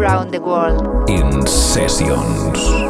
around 0.00 0.30
the 0.30 0.40
world. 0.40 1.10
in 1.10 1.46
sessions. 1.46 2.89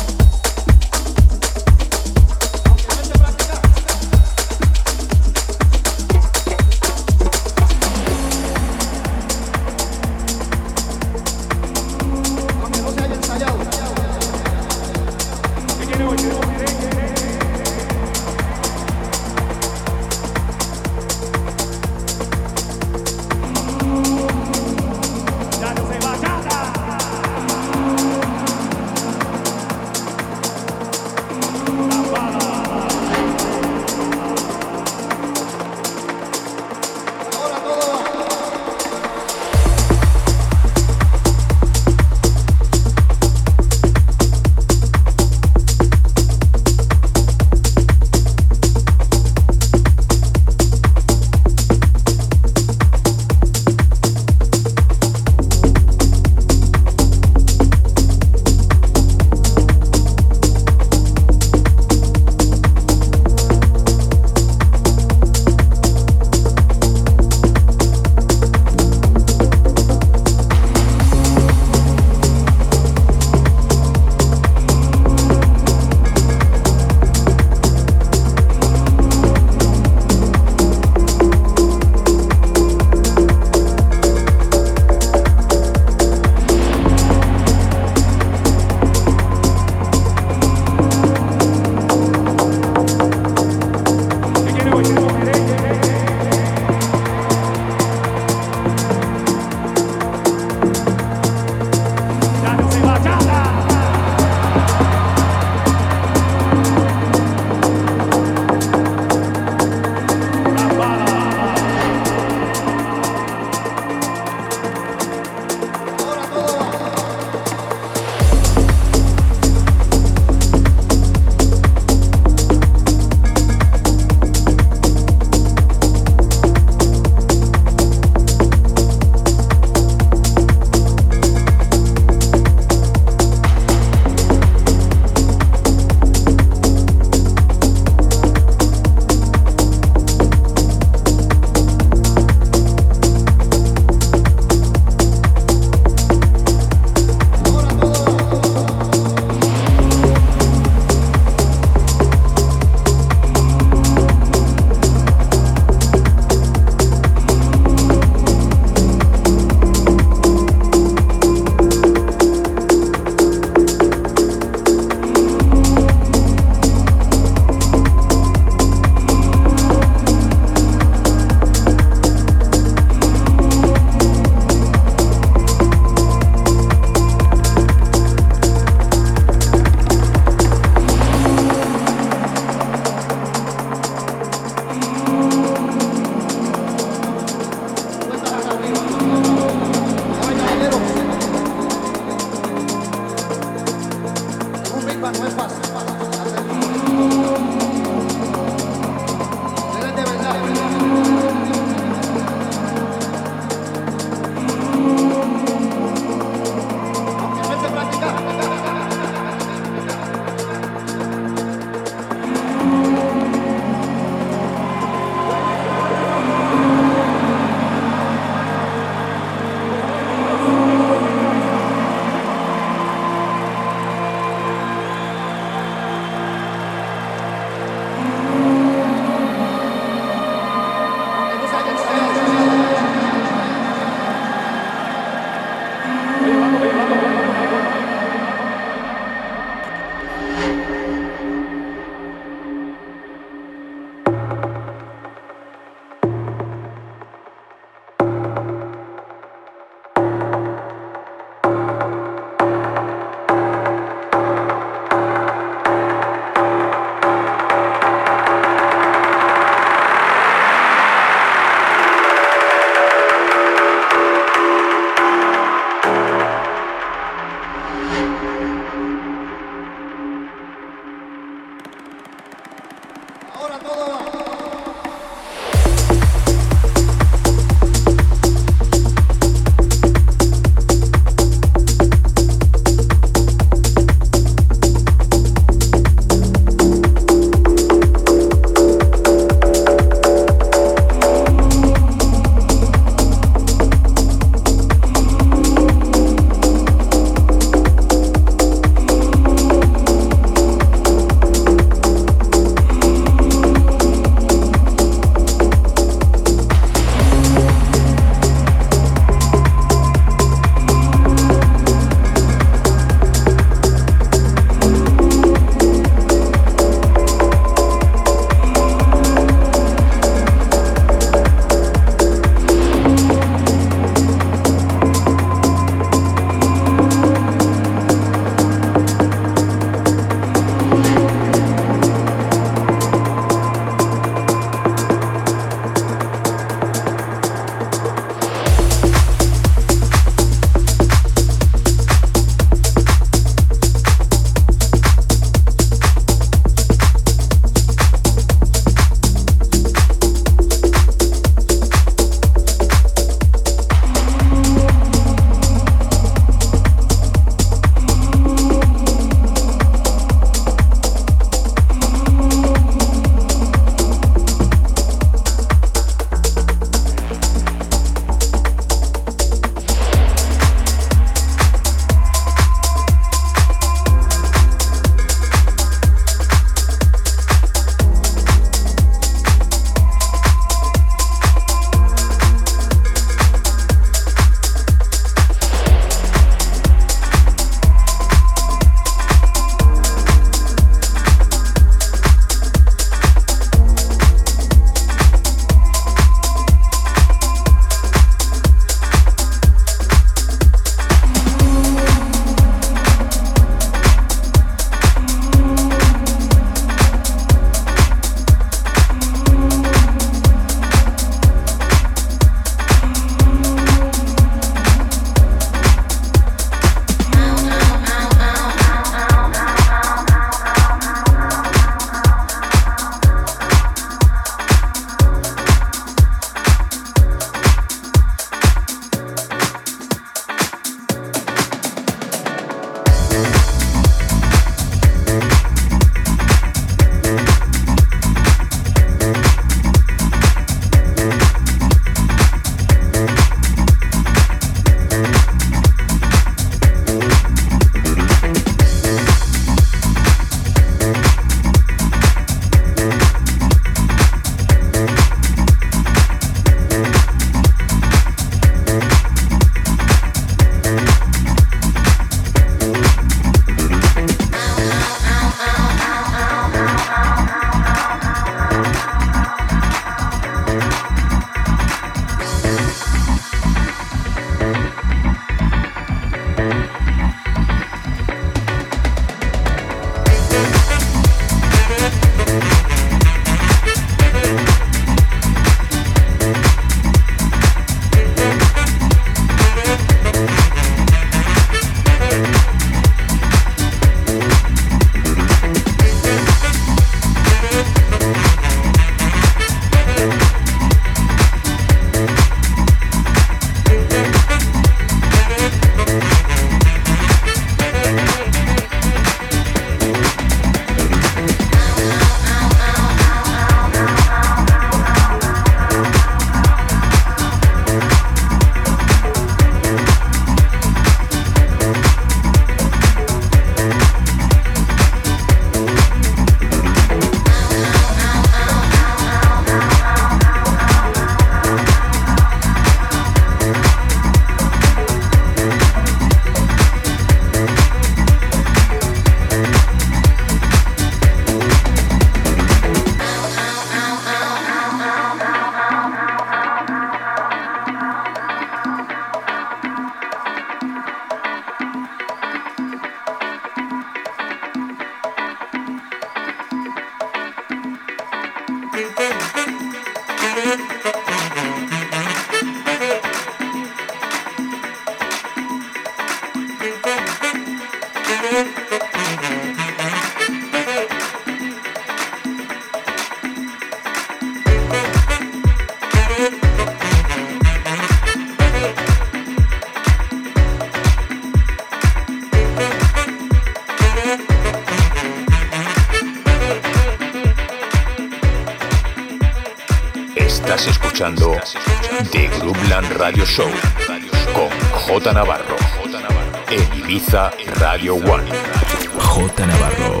Ibiza 597.12 597.60
Radio 597.60 597.94
One. 597.94 598.24
J 598.24 599.46
Navarro, 599.46 600.00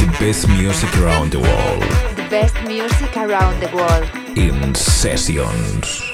the 0.00 0.16
best 0.18 0.48
music 0.48 0.96
around 0.96 1.30
the 1.30 1.38
world. 1.38 1.82
The 2.16 2.26
best 2.30 2.56
music 2.62 3.14
around 3.14 3.60
the 3.60 3.68
world. 3.76 4.38
In 4.38 4.74
sessions. 4.74 6.05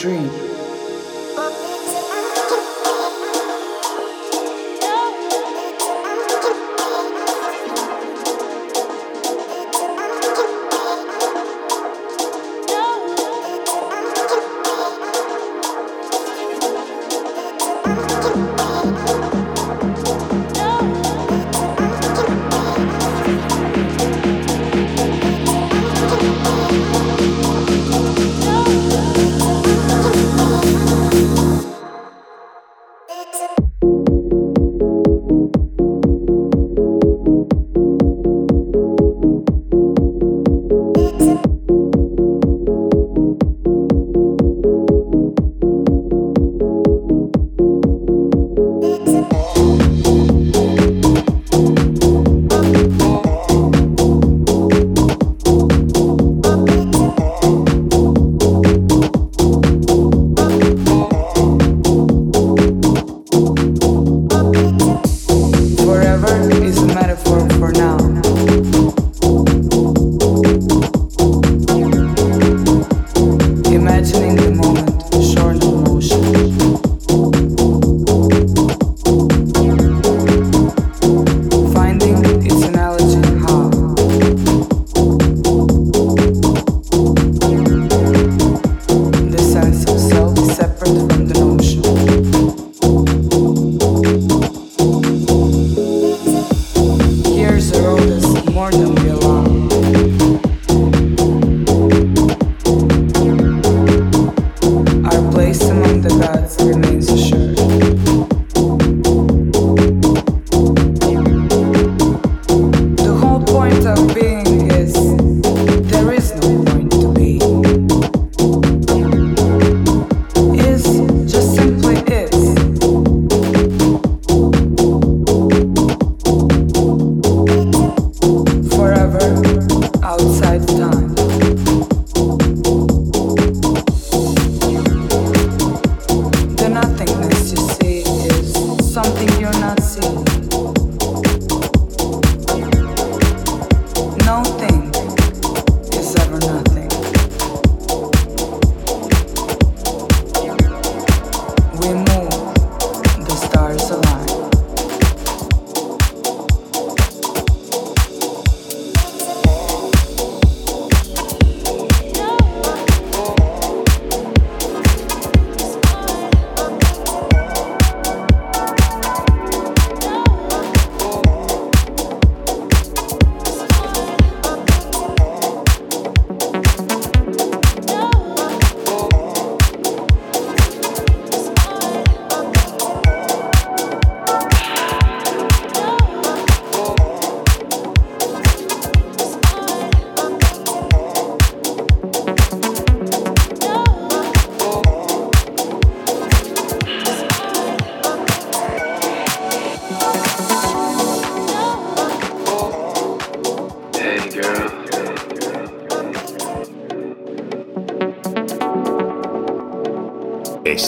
Dream. 0.00 0.35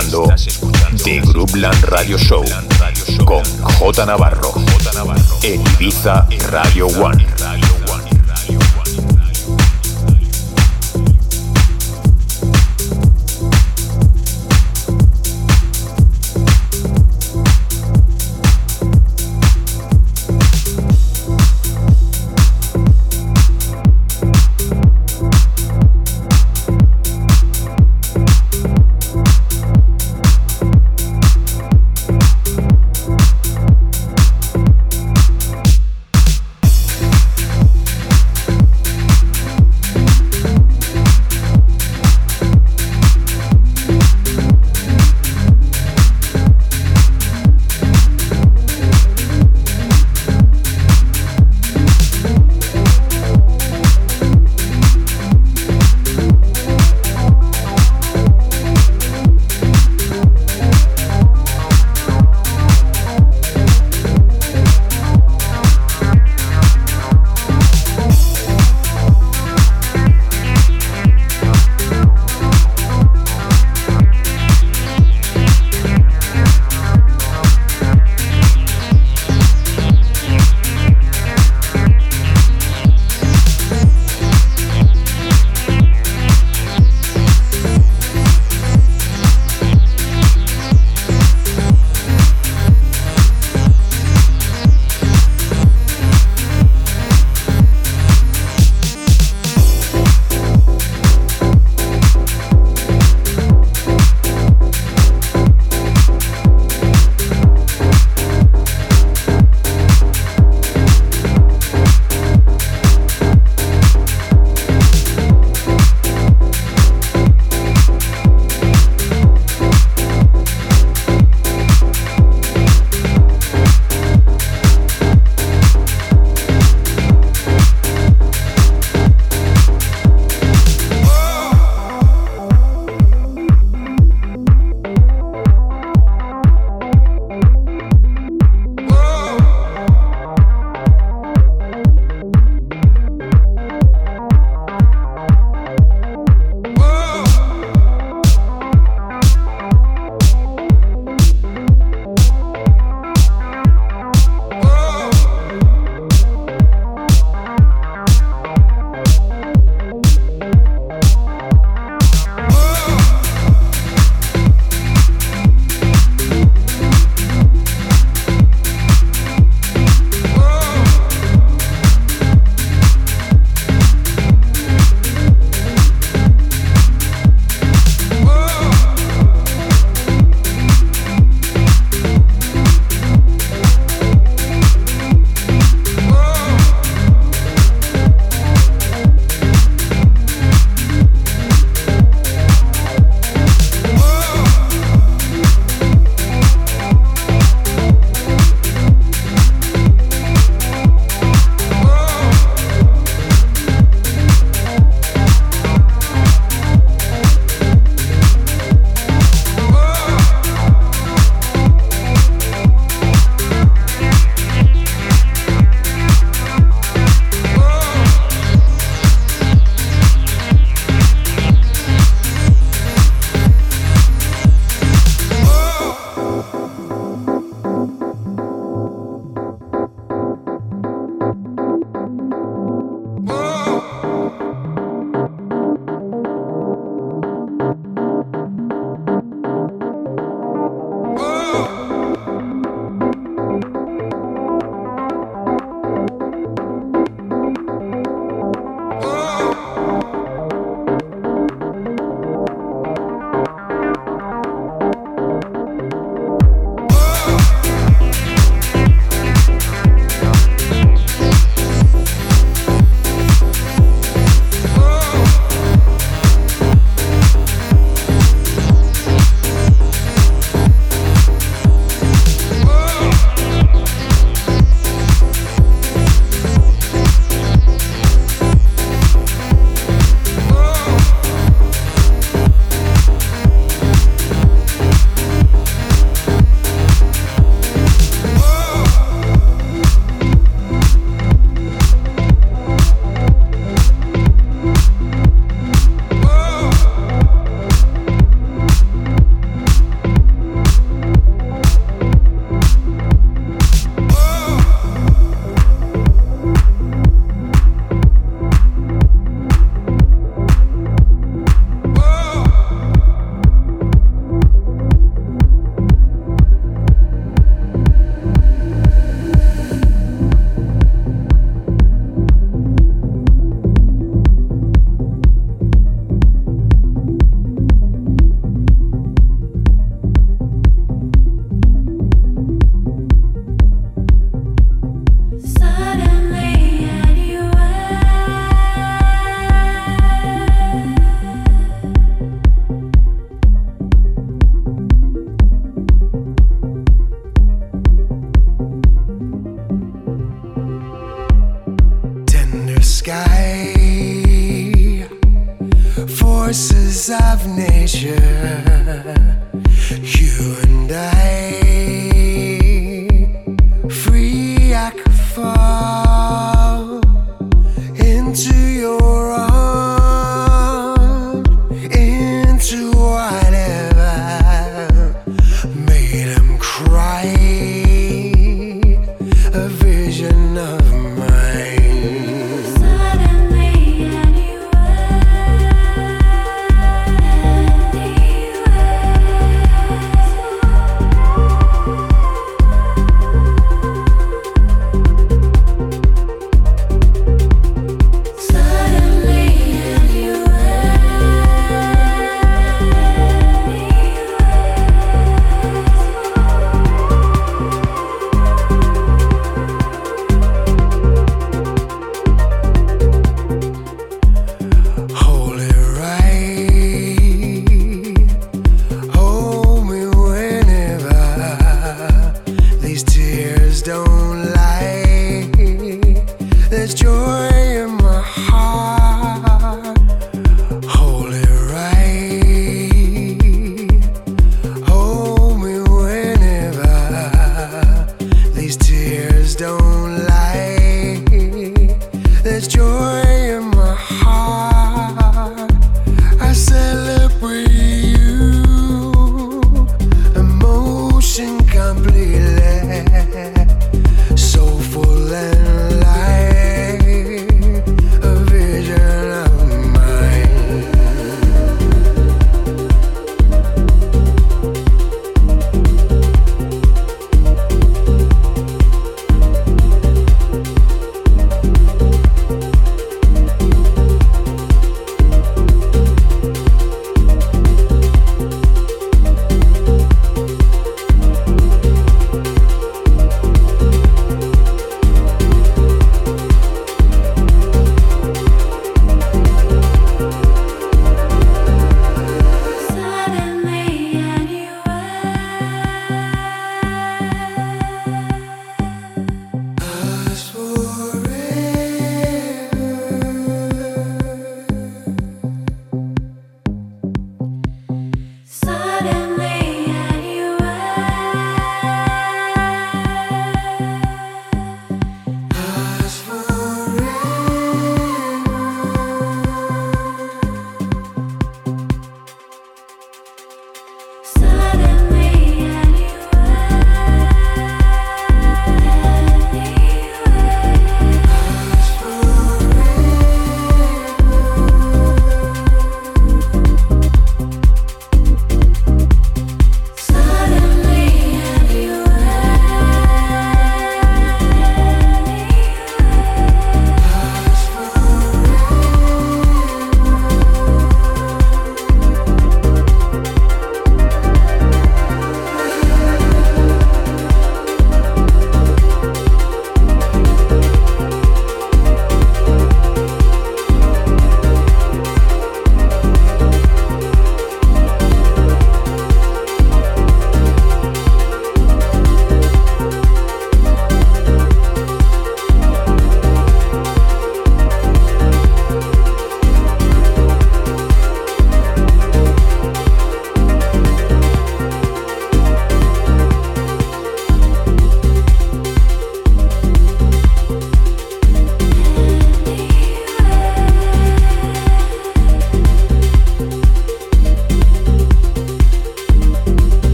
Escuchando 0.00 0.32
The 1.04 1.20
Groupland 1.20 1.84
Radio 1.84 2.16
Show 2.16 2.42
con 3.26 3.42
J 3.44 4.06
Navarro 4.06 4.54
en 5.42 5.60
Ibiza 5.60 6.26
Radio 6.50 6.86
One. 6.86 7.26